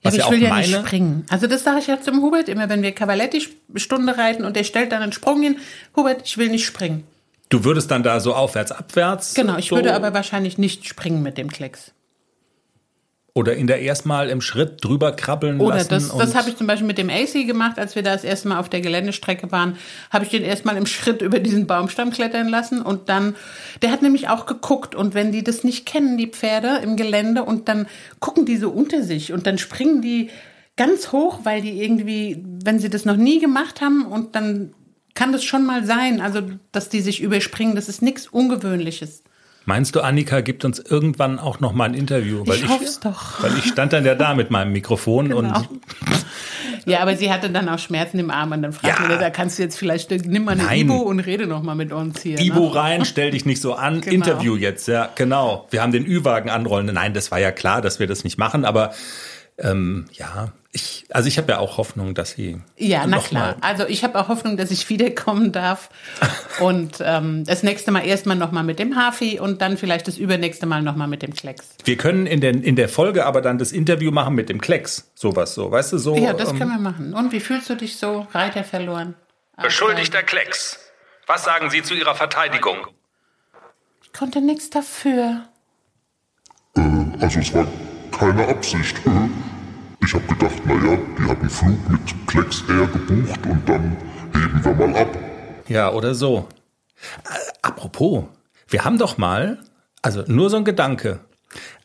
Was 0.03 0.15
ja, 0.15 0.25
ich 0.25 0.31
will 0.31 0.41
ja 0.41 0.49
meine... 0.49 0.67
nicht 0.67 0.79
springen. 0.79 1.25
Also 1.29 1.47
das 1.47 1.63
sage 1.63 1.79
ich 1.79 1.87
ja 1.87 2.01
zum 2.01 2.21
Hubert 2.21 2.49
immer, 2.49 2.69
wenn 2.69 2.81
wir 2.81 2.91
Cavaletti-Stunde 2.91 4.17
reiten 4.17 4.43
und 4.43 4.55
der 4.55 4.63
stellt 4.63 4.91
dann 4.91 5.01
einen 5.01 5.11
Sprung 5.11 5.41
hin. 5.41 5.57
Hubert, 5.95 6.23
ich 6.25 6.37
will 6.37 6.49
nicht 6.49 6.65
springen. 6.65 7.03
Du 7.49 7.63
würdest 7.63 7.91
dann 7.91 8.01
da 8.01 8.19
so 8.19 8.33
aufwärts, 8.33 8.71
abwärts? 8.71 9.33
Genau, 9.33 9.57
ich 9.57 9.67
so 9.67 9.75
würde 9.75 9.93
aber 9.93 10.13
wahrscheinlich 10.13 10.57
nicht 10.57 10.87
springen 10.87 11.21
mit 11.21 11.37
dem 11.37 11.49
Klecks. 11.49 11.91
Oder 13.33 13.55
in 13.55 13.65
der 13.65 13.79
erstmal 13.79 14.29
im 14.29 14.41
Schritt 14.41 14.83
drüber 14.83 15.13
krabbeln 15.13 15.61
Oder 15.61 15.77
lassen. 15.77 15.89
das, 15.89 16.09
das 16.09 16.35
habe 16.35 16.49
ich 16.49 16.57
zum 16.57 16.67
Beispiel 16.67 16.87
mit 16.87 16.97
dem 16.97 17.09
AC 17.09 17.47
gemacht, 17.47 17.79
als 17.79 17.95
wir 17.95 18.03
da 18.03 18.11
das 18.11 18.25
erste 18.25 18.49
Mal 18.49 18.59
auf 18.59 18.67
der 18.67 18.81
Geländestrecke 18.81 19.51
waren, 19.53 19.77
habe 20.09 20.25
ich 20.25 20.31
den 20.31 20.43
erstmal 20.43 20.75
im 20.75 20.85
Schritt 20.85 21.21
über 21.21 21.39
diesen 21.39 21.65
Baumstamm 21.65 22.11
klettern 22.11 22.49
lassen 22.49 22.81
und 22.81 23.07
dann, 23.07 23.37
der 23.81 23.91
hat 23.91 24.01
nämlich 24.01 24.27
auch 24.27 24.45
geguckt 24.45 24.95
und 24.95 25.13
wenn 25.13 25.31
die 25.31 25.45
das 25.45 25.63
nicht 25.63 25.85
kennen, 25.85 26.17
die 26.17 26.27
Pferde 26.27 26.81
im 26.83 26.97
Gelände 26.97 27.43
und 27.43 27.69
dann 27.69 27.87
gucken 28.19 28.45
die 28.45 28.57
so 28.57 28.69
unter 28.69 29.01
sich 29.01 29.31
und 29.31 29.47
dann 29.47 29.57
springen 29.57 30.01
die 30.01 30.29
ganz 30.75 31.13
hoch, 31.13 31.39
weil 31.43 31.61
die 31.61 31.81
irgendwie, 31.81 32.43
wenn 32.65 32.79
sie 32.79 32.89
das 32.89 33.05
noch 33.05 33.17
nie 33.17 33.39
gemacht 33.39 33.79
haben 33.79 34.05
und 34.05 34.35
dann 34.35 34.73
kann 35.13 35.31
das 35.31 35.43
schon 35.43 35.65
mal 35.65 35.85
sein, 35.85 36.19
also 36.19 36.41
dass 36.71 36.89
die 36.89 37.01
sich 37.01 37.21
überspringen, 37.21 37.75
das 37.75 37.87
ist 37.87 38.01
nichts 38.01 38.27
Ungewöhnliches. 38.27 39.23
Meinst 39.65 39.95
du, 39.95 40.01
Annika 40.01 40.41
gibt 40.41 40.65
uns 40.65 40.79
irgendwann 40.79 41.37
auch 41.37 41.59
noch 41.59 41.71
mal 41.73 41.85
ein 41.85 41.93
Interview? 41.93 42.43
Ich 42.51 42.67
hoff's 42.67 42.99
doch. 42.99 43.43
Weil 43.43 43.57
ich 43.59 43.65
stand 43.65 43.93
dann 43.93 44.03
ja 44.05 44.15
da 44.15 44.33
mit 44.33 44.49
meinem 44.49 44.71
Mikrofon 44.71 45.29
Genau. 45.29 45.39
und 45.59 45.69
Ja, 46.85 47.01
aber 47.01 47.15
sie 47.15 47.31
hatte 47.31 47.49
dann 47.51 47.69
auch 47.69 47.77
Schmerzen 47.77 48.17
im 48.17 48.31
Arm 48.31 48.51
und 48.53 48.63
dann 48.63 48.73
fragt 48.73 48.99
Ja. 48.99 49.17
da 49.17 49.29
kannst 49.29 49.59
du 49.59 49.63
jetzt 49.63 49.77
vielleicht, 49.77 50.09
nimm 50.09 50.45
mal 50.45 50.53
eine 50.53 50.63
Nein. 50.63 50.79
Ibo 50.81 50.95
und 50.97 51.19
rede 51.19 51.45
noch 51.45 51.61
mal 51.61 51.75
mit 51.75 51.91
uns 51.93 52.21
hier. 52.23 52.39
Ibo 52.39 52.69
ne? 52.69 52.75
rein, 52.75 53.05
stell 53.05 53.29
dich 53.31 53.45
nicht 53.45 53.61
so 53.61 53.75
an, 53.75 54.01
Genau. 54.01 54.15
Interview 54.15 54.55
jetzt, 54.55 54.87
ja, 54.87 55.09
genau. 55.15 55.67
Wir 55.69 55.83
haben 55.83 55.91
den 55.91 56.07
Ü-Wagen 56.07 56.49
anrollen. 56.49 56.87
Nein, 56.87 57.13
das 57.13 57.29
war 57.29 57.39
ja 57.39 57.51
klar, 57.51 57.81
dass 57.83 57.99
wir 57.99 58.07
das 58.07 58.23
nicht 58.23 58.39
machen, 58.39 58.65
aber 58.65 58.91
ähm, 59.57 60.05
ja, 60.13 60.51
ich, 60.73 61.05
also 61.09 61.27
ich 61.27 61.37
habe 61.37 61.51
ja 61.51 61.59
auch 61.59 61.77
Hoffnung, 61.77 62.13
dass 62.13 62.31
sie 62.31 62.61
Ja, 62.77 63.05
na 63.05 63.17
noch 63.17 63.27
klar. 63.27 63.57
Also 63.59 63.85
ich 63.87 64.05
habe 64.05 64.17
auch 64.17 64.29
Hoffnung, 64.29 64.55
dass 64.55 64.71
ich 64.71 64.89
wiederkommen 64.89 65.51
darf. 65.51 65.89
und 66.61 66.97
ähm, 67.01 67.43
das 67.43 67.61
nächste 67.61 67.91
Mal 67.91 68.05
erstmal 68.05 68.37
noch 68.37 68.51
mal 68.51 68.63
mit 68.63 68.79
dem 68.79 68.95
Hafi 68.95 69.39
und 69.39 69.61
dann 69.61 69.77
vielleicht 69.77 70.07
das 70.07 70.17
übernächste 70.17 70.65
Mal 70.65 70.81
noch 70.81 70.95
mal 70.95 71.07
mit 71.07 71.23
dem 71.23 71.33
Klecks. 71.33 71.75
Wir 71.83 71.97
können 71.97 72.25
in 72.25 72.39
der, 72.39 72.51
in 72.51 72.77
der 72.77 72.87
Folge 72.87 73.25
aber 73.25 73.41
dann 73.41 73.57
das 73.57 73.73
Interview 73.73 74.11
machen 74.11 74.33
mit 74.33 74.47
dem 74.47 74.61
Klecks, 74.61 75.11
sowas 75.13 75.53
so, 75.53 75.69
weißt 75.69 75.91
du, 75.91 75.97
so. 75.97 76.15
Ja, 76.15 76.33
das 76.33 76.51
ähm, 76.51 76.59
können 76.59 76.71
wir 76.71 76.79
machen. 76.79 77.13
Und 77.13 77.33
wie 77.33 77.41
fühlst 77.41 77.69
du 77.69 77.75
dich 77.75 77.97
so? 77.97 78.27
Reiter 78.31 78.63
verloren? 78.63 79.15
Beschuldigter 79.61 80.23
Klecks. 80.23 80.79
Was 81.27 81.43
sagen 81.43 81.69
Sie 81.69 81.83
zu 81.83 81.93
Ihrer 81.93 82.15
Verteidigung? 82.15 82.87
Ich 84.03 84.13
konnte 84.13 84.41
nichts 84.41 84.69
dafür. 84.69 85.43
Also 87.19 87.39
es 87.39 87.53
war 87.53 87.67
keine 88.11 88.47
Absicht. 88.47 88.95
Ich 90.11 90.15
habe 90.15 90.27
gedacht, 90.27 90.65
naja, 90.65 90.97
die 91.17 91.23
hat 91.23 91.39
einen 91.39 91.49
Flug 91.49 91.89
mit 91.89 92.27
Klecks 92.27 92.65
Air 92.67 92.85
gebucht 92.87 93.45
und 93.45 93.69
dann 93.69 93.95
heben 94.33 94.65
wir 94.65 94.73
mal 94.73 95.03
ab. 95.03 95.17
Ja, 95.69 95.93
oder 95.93 96.15
so. 96.15 96.49
Äh, 97.23 97.37
apropos, 97.61 98.25
wir 98.67 98.83
haben 98.83 98.97
doch 98.97 99.17
mal, 99.17 99.59
also 100.01 100.25
nur 100.27 100.49
so 100.49 100.57
ein 100.57 100.65
Gedanke, 100.65 101.21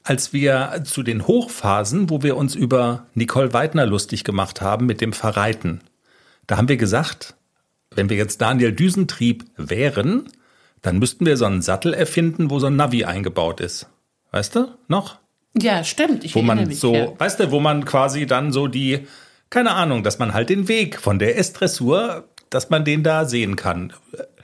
als 0.02 0.32
wir 0.32 0.82
zu 0.82 1.04
den 1.04 1.28
Hochphasen, 1.28 2.10
wo 2.10 2.24
wir 2.24 2.36
uns 2.36 2.56
über 2.56 3.06
Nicole 3.14 3.52
Weidner 3.52 3.86
lustig 3.86 4.24
gemacht 4.24 4.60
haben 4.60 4.86
mit 4.86 5.00
dem 5.00 5.12
Verreiten, 5.12 5.80
da 6.48 6.56
haben 6.56 6.68
wir 6.68 6.78
gesagt, 6.78 7.36
wenn 7.94 8.10
wir 8.10 8.16
jetzt 8.16 8.40
Daniel 8.40 8.72
Düsentrieb 8.72 9.44
wären, 9.56 10.28
dann 10.82 10.98
müssten 10.98 11.26
wir 11.26 11.36
so 11.36 11.44
einen 11.44 11.62
Sattel 11.62 11.94
erfinden, 11.94 12.50
wo 12.50 12.58
so 12.58 12.66
ein 12.66 12.74
Navi 12.74 13.04
eingebaut 13.04 13.60
ist. 13.60 13.88
Weißt 14.32 14.56
du 14.56 14.66
noch? 14.88 15.20
Ja, 15.60 15.84
stimmt. 15.84 16.24
Ich 16.24 16.34
Wo 16.34 16.42
man 16.42 16.66
mich, 16.66 16.78
so, 16.80 16.94
ja. 16.94 17.12
weißt 17.18 17.40
du, 17.40 17.50
wo 17.50 17.60
man 17.60 17.84
quasi 17.84 18.26
dann 18.26 18.52
so 18.52 18.66
die, 18.66 19.06
keine 19.50 19.72
Ahnung, 19.72 20.02
dass 20.02 20.18
man 20.18 20.34
halt 20.34 20.50
den 20.50 20.68
Weg 20.68 21.00
von 21.00 21.18
der 21.18 21.38
S-Dressur, 21.38 22.28
dass 22.50 22.70
man 22.70 22.84
den 22.84 23.02
da 23.02 23.24
sehen 23.24 23.56
kann. 23.56 23.92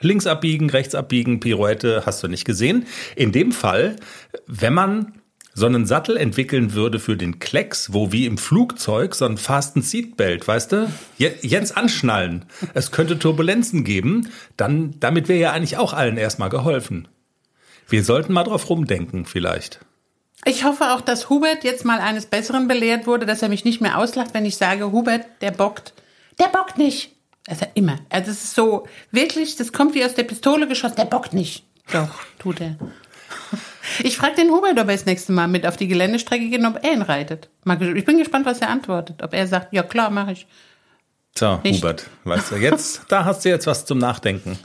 Links 0.00 0.26
abbiegen, 0.26 0.70
rechts 0.70 0.94
abbiegen, 0.94 1.38
Pirouette, 1.40 2.02
hast 2.06 2.22
du 2.22 2.28
nicht 2.28 2.44
gesehen. 2.44 2.86
In 3.14 3.30
dem 3.30 3.52
Fall, 3.52 3.96
wenn 4.46 4.74
man 4.74 5.12
so 5.54 5.66
einen 5.66 5.84
Sattel 5.84 6.16
entwickeln 6.16 6.72
würde 6.72 6.98
für 6.98 7.14
den 7.16 7.38
Klecks, 7.38 7.92
wo 7.92 8.10
wie 8.10 8.24
im 8.24 8.38
Flugzeug 8.38 9.14
so 9.14 9.26
ein 9.26 9.36
Fasten 9.36 9.82
Seatbelt, 9.82 10.48
weißt 10.48 10.72
du, 10.72 10.90
Je- 11.18 11.32
jetzt 11.42 11.76
anschnallen. 11.76 12.46
Es 12.72 12.90
könnte 12.90 13.18
Turbulenzen 13.18 13.84
geben, 13.84 14.28
dann, 14.56 14.94
damit 14.98 15.28
wäre 15.28 15.40
ja 15.40 15.52
eigentlich 15.52 15.76
auch 15.76 15.92
allen 15.92 16.16
erstmal 16.16 16.48
geholfen. 16.48 17.06
Wir 17.86 18.02
sollten 18.02 18.32
mal 18.32 18.44
drauf 18.44 18.70
rumdenken, 18.70 19.26
vielleicht. 19.26 19.80
Ich 20.44 20.64
hoffe 20.64 20.92
auch, 20.92 21.00
dass 21.00 21.30
Hubert 21.30 21.62
jetzt 21.62 21.84
mal 21.84 22.00
eines 22.00 22.26
Besseren 22.26 22.66
belehrt 22.66 23.06
wurde, 23.06 23.26
dass 23.26 23.42
er 23.42 23.48
mich 23.48 23.64
nicht 23.64 23.80
mehr 23.80 23.98
auslacht, 23.98 24.34
wenn 24.34 24.44
ich 24.44 24.56
sage, 24.56 24.90
Hubert, 24.90 25.24
der 25.40 25.52
bockt. 25.52 25.92
Der 26.38 26.48
bockt 26.48 26.78
nicht. 26.78 27.12
Also 27.48 27.66
immer. 27.74 27.98
Also 28.08 28.30
es 28.30 28.44
ist 28.44 28.54
so, 28.54 28.86
wirklich, 29.10 29.56
das 29.56 29.72
kommt 29.72 29.94
wie 29.94 30.04
aus 30.04 30.14
der 30.14 30.24
Pistole 30.24 30.66
geschossen. 30.66 30.96
Der 30.96 31.04
bockt 31.04 31.32
nicht. 31.32 31.64
Doch, 31.92 32.10
tut 32.38 32.60
er. 32.60 32.76
Ich 34.02 34.16
frage 34.16 34.36
den 34.36 34.50
Hubert, 34.50 34.78
ob 34.78 34.88
er 34.88 34.94
das 34.94 35.06
nächste 35.06 35.32
Mal 35.32 35.48
mit 35.48 35.66
auf 35.66 35.76
die 35.76 35.88
Geländestrecke 35.88 36.48
geht 36.48 36.60
und 36.60 36.66
ob 36.66 36.84
er 36.84 36.92
ihn 36.92 37.02
reitet. 37.02 37.48
Ich 37.94 38.04
bin 38.04 38.18
gespannt, 38.18 38.46
was 38.46 38.60
er 38.60 38.68
antwortet. 38.68 39.22
Ob 39.22 39.34
er 39.34 39.46
sagt, 39.46 39.72
ja 39.72 39.82
klar, 39.82 40.10
mache 40.10 40.32
ich. 40.32 40.46
So, 41.36 41.60
Nicht. 41.62 41.82
Hubert, 41.82 42.06
weißt 42.24 42.52
du, 42.52 42.56
jetzt, 42.56 43.02
da 43.08 43.24
hast 43.24 43.44
du 43.44 43.48
jetzt 43.48 43.66
was 43.66 43.84
zum 43.84 43.98
Nachdenken. 43.98 44.58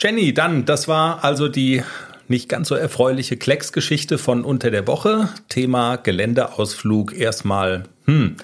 Jenny, 0.00 0.32
dann, 0.32 0.64
das 0.64 0.88
war 0.88 1.24
also 1.24 1.48
die 1.48 1.82
nicht 2.30 2.48
ganz 2.48 2.68
so 2.68 2.74
erfreuliche 2.74 3.36
Klecksgeschichte 3.36 4.16
von 4.16 4.44
unter 4.44 4.70
der 4.70 4.86
Woche. 4.86 5.28
Thema 5.48 5.96
Geländeausflug 5.96 7.12
erstmal, 7.16 7.84
hm, 8.06 8.36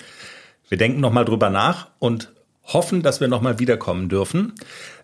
wir 0.68 0.78
denken 0.78 1.00
nochmal 1.00 1.24
drüber 1.24 1.48
nach 1.48 1.88
und 1.98 2.32
hoffen, 2.64 3.02
dass 3.02 3.20
wir 3.20 3.28
nochmal 3.28 3.58
wiederkommen 3.58 4.08
dürfen. 4.08 4.52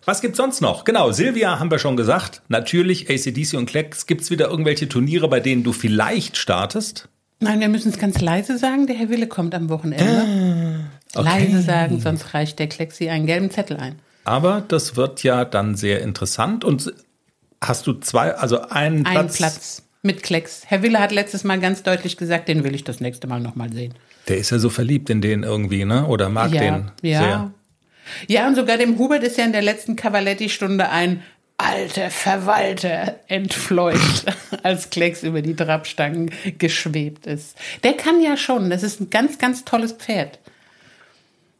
Was 0.05 0.21
gibt's 0.21 0.37
sonst 0.37 0.61
noch? 0.61 0.83
Genau, 0.83 1.11
Silvia 1.11 1.59
haben 1.59 1.71
wir 1.71 1.79
schon 1.79 1.95
gesagt. 1.95 2.41
Natürlich, 2.49 3.09
ACDC 3.09 3.53
und 3.53 3.67
Klecks. 3.67 4.05
Gibt's 4.05 4.29
wieder 4.29 4.49
irgendwelche 4.49 4.89
Turniere, 4.89 5.29
bei 5.29 5.39
denen 5.39 5.63
du 5.63 5.71
vielleicht 5.71 6.35
startest? 6.35 7.07
Nein, 7.39 7.61
wir 7.61 7.69
müssen 7.69 7.89
es 7.89 7.97
ganz 7.97 8.19
leise 8.19 8.57
sagen. 8.57 8.87
Der 8.87 8.95
Herr 8.97 9.09
Wille 9.09 9.27
kommt 9.27 9.55
am 9.55 9.69
Wochenende. 9.69 10.89
Leise 11.15 11.61
sagen, 11.61 11.99
sonst 11.99 12.33
reicht 12.33 12.59
der 12.59 12.67
Klexi 12.67 13.09
einen 13.09 13.27
gelben 13.27 13.49
Zettel 13.49 13.77
ein. 13.77 13.99
Aber 14.25 14.63
das 14.67 14.95
wird 14.95 15.23
ja 15.23 15.45
dann 15.45 15.75
sehr 15.75 16.01
interessant. 16.01 16.63
Und 16.63 16.93
hast 17.67 17.87
du 17.87 17.93
zwei, 17.93 18.33
also 18.35 18.61
einen 18.61 19.05
Ein 19.05 19.13
Platz? 19.13 19.37
Platz, 19.37 19.83
mit 20.01 20.21
Klecks. 20.21 20.63
Herr 20.67 20.83
Wille 20.83 20.99
hat 20.99 21.11
letztes 21.11 21.43
Mal 21.43 21.59
ganz 21.59 21.81
deutlich 21.83 22.17
gesagt, 22.17 22.49
den 22.49 22.63
will 22.63 22.75
ich 22.75 22.83
das 22.83 22.99
nächste 22.99 23.27
Mal 23.27 23.39
nochmal 23.39 23.71
sehen. 23.71 23.93
Der 24.27 24.37
ist 24.37 24.49
ja 24.49 24.59
so 24.59 24.69
verliebt 24.69 25.09
in 25.09 25.21
den 25.21 25.43
irgendwie, 25.43 25.85
ne? 25.85 26.05
Oder 26.05 26.29
mag 26.29 26.51
ja, 26.53 26.61
den 26.61 26.91
ja. 27.01 27.19
sehr. 27.19 27.51
Ja, 28.27 28.47
und 28.47 28.55
sogar 28.55 28.77
dem 28.77 28.97
Hubert 28.97 29.23
ist 29.23 29.37
ja 29.37 29.45
in 29.45 29.53
der 29.53 29.61
letzten 29.61 29.95
Cavaletti-Stunde 29.95 30.89
ein 30.89 31.23
alter 31.57 32.09
Verwalter 32.09 33.19
entfleucht, 33.27 34.25
als 34.63 34.89
Klecks 34.89 35.23
über 35.23 35.41
die 35.41 35.55
Trabstangen 35.55 36.31
geschwebt 36.57 37.25
ist. 37.25 37.57
Der 37.83 37.93
kann 37.93 38.21
ja 38.21 38.35
schon, 38.35 38.69
das 38.69 38.83
ist 38.83 38.99
ein 38.99 39.09
ganz, 39.09 39.37
ganz 39.37 39.63
tolles 39.63 39.93
Pferd. 39.93 40.39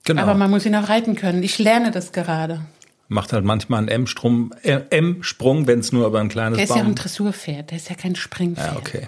Genau. 0.04 0.22
Aber 0.22 0.34
man 0.34 0.52
muss 0.52 0.66
ihn 0.66 0.76
auch 0.76 0.90
reiten 0.90 1.16
können. 1.16 1.44
Ich 1.44 1.60
lerne 1.60 1.92
das 1.92 2.12
gerade. 2.12 2.62
Macht 3.10 3.34
halt 3.34 3.44
manchmal 3.46 3.80
einen 3.80 3.90
M-Sprung, 3.90 4.54
äh, 4.64 4.82
M-Sprung, 4.90 5.68
wenn 5.68 5.80
es 5.80 5.92
nur 5.92 6.08
über 6.08 6.20
ein 6.20 6.30
kleines 6.30 6.58
Der 6.58 6.64
ist 6.64 6.70
ja 6.70 6.78
Baum. 6.78 6.88
ein 6.88 6.96
Dressurpferd, 6.96 7.70
der 7.72 7.78
ist 7.78 7.90
ja 7.90 7.96
kein 7.96 8.16
Springpferd. 8.16 8.74
ja, 8.74 8.80
okay. 8.80 9.08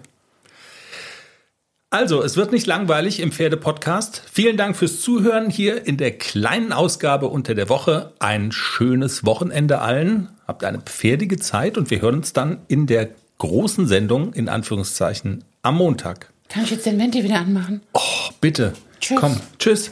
Also, 1.92 2.22
es 2.22 2.36
wird 2.36 2.52
nicht 2.52 2.68
langweilig 2.68 3.22
im 3.22 3.32
Pferde-Podcast. 3.32 4.22
Vielen 4.30 4.58
Dank 4.58 4.76
fürs 4.76 5.00
Zuhören 5.00 5.50
hier 5.50 5.88
in 5.88 5.96
der 5.96 6.12
kleinen 6.18 6.74
Ausgabe 6.74 7.28
unter 7.28 7.56
der 7.56 7.70
Woche. 7.70 8.12
Ein 8.20 8.52
schönes 8.52 9.26
Wochenende 9.26 9.80
allen. 9.80 10.28
Habt 10.46 10.66
eine 10.66 10.80
pferdige 10.80 11.38
Zeit 11.38 11.78
und 11.78 11.90
wir 11.92 12.02
hören 12.02 12.16
uns 12.16 12.34
dann 12.34 12.60
in 12.68 12.86
der 12.86 13.10
großen 13.38 13.88
Sendung, 13.88 14.34
in 14.34 14.50
Anführungszeichen, 14.50 15.46
am 15.62 15.76
Montag. 15.78 16.32
Kann 16.50 16.64
ich 16.64 16.72
jetzt 16.72 16.86
den 16.86 17.00
Venti 17.00 17.24
wieder 17.24 17.40
anmachen? 17.40 17.82
Bitte. 18.42 18.74
Tschüss. 19.00 19.20
Komm, 19.20 19.40
tschüss. 19.58 19.92